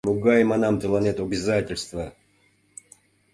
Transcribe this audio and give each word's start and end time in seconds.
Могай, 0.07 0.41
манам, 0.51 0.75
тыланет 0.81 1.17
обязательство. 1.25 2.03